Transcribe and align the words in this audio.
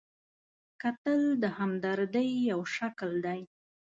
کتل 0.81 1.21
د 1.43 1.43
همدردۍ 1.57 2.29
یو 2.51 2.59
شکل 2.75 3.11
دی 3.25 3.41